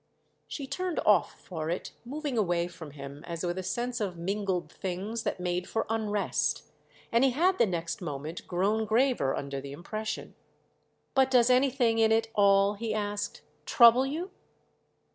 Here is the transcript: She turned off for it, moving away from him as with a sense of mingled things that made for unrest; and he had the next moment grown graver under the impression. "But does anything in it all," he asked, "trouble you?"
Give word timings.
She 0.47 0.65
turned 0.65 0.99
off 1.05 1.39
for 1.39 1.69
it, 1.69 1.91
moving 2.05 2.35
away 2.35 2.67
from 2.67 2.89
him 2.97 3.23
as 3.27 3.45
with 3.45 3.59
a 3.59 3.61
sense 3.61 4.01
of 4.01 4.17
mingled 4.17 4.71
things 4.71 5.21
that 5.21 5.39
made 5.39 5.69
for 5.69 5.85
unrest; 5.91 6.63
and 7.11 7.23
he 7.23 7.29
had 7.29 7.59
the 7.59 7.67
next 7.67 8.01
moment 8.01 8.47
grown 8.47 8.85
graver 8.85 9.35
under 9.35 9.61
the 9.61 9.73
impression. 9.73 10.33
"But 11.13 11.29
does 11.29 11.51
anything 11.51 11.99
in 11.99 12.11
it 12.11 12.31
all," 12.33 12.73
he 12.73 12.95
asked, 12.95 13.43
"trouble 13.67 14.07
you?" 14.07 14.31